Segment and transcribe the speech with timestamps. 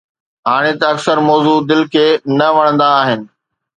[0.49, 2.05] هاڻي ته اڪثر موضوع دل کي
[2.37, 3.19] نه وڻندا آهن.